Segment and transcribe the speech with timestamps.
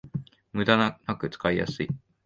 [0.51, 1.89] ムダがなく使いやすい